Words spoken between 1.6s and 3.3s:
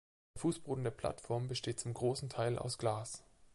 zum großen Teil aus Glas.